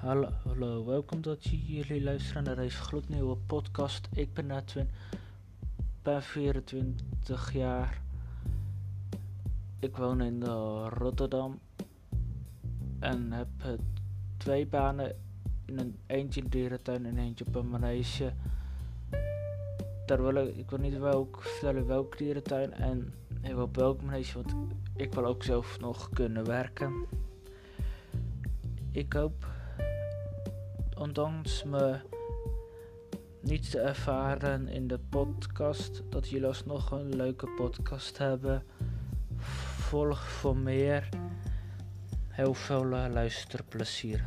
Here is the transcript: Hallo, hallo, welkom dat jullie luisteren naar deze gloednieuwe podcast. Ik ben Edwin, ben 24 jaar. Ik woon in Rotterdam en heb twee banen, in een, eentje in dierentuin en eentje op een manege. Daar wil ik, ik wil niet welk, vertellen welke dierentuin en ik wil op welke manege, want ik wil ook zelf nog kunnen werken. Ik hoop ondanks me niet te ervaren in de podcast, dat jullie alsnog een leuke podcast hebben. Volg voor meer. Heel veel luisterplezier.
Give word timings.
Hallo, 0.00 0.28
hallo, 0.44 0.84
welkom 0.84 1.22
dat 1.22 1.44
jullie 1.44 2.02
luisteren 2.02 2.44
naar 2.44 2.56
deze 2.56 2.76
gloednieuwe 2.76 3.36
podcast. 3.36 4.08
Ik 4.12 4.34
ben 4.34 4.50
Edwin, 4.50 4.88
ben 6.02 6.22
24 6.22 7.52
jaar. 7.52 8.00
Ik 9.78 9.96
woon 9.96 10.20
in 10.20 10.44
Rotterdam 10.88 11.58
en 13.00 13.32
heb 13.32 13.48
twee 14.36 14.66
banen, 14.66 15.16
in 15.64 15.78
een, 15.78 15.98
eentje 16.06 16.40
in 16.40 16.48
dierentuin 16.48 17.06
en 17.06 17.18
eentje 17.18 17.46
op 17.46 17.54
een 17.54 17.68
manege. 17.68 18.32
Daar 20.06 20.22
wil 20.22 20.34
ik, 20.34 20.56
ik 20.56 20.70
wil 20.70 20.78
niet 20.78 20.98
welk, 20.98 21.42
vertellen 21.42 21.86
welke 21.86 22.16
dierentuin 22.16 22.72
en 22.72 23.12
ik 23.42 23.54
wil 23.54 23.62
op 23.62 23.76
welke 23.76 24.04
manege, 24.04 24.42
want 24.42 24.54
ik 24.96 25.14
wil 25.14 25.26
ook 25.26 25.42
zelf 25.42 25.80
nog 25.80 26.08
kunnen 26.10 26.44
werken. 26.44 27.06
Ik 28.92 29.12
hoop 29.12 29.58
ondanks 31.00 31.64
me 31.64 31.98
niet 33.40 33.70
te 33.70 33.80
ervaren 33.80 34.68
in 34.68 34.88
de 34.88 34.98
podcast, 34.98 36.02
dat 36.08 36.28
jullie 36.28 36.46
alsnog 36.46 36.90
een 36.90 37.16
leuke 37.16 37.46
podcast 37.56 38.18
hebben. 38.18 38.62
Volg 39.36 40.28
voor 40.28 40.56
meer. 40.56 41.08
Heel 42.28 42.54
veel 42.54 42.84
luisterplezier. 42.84 44.24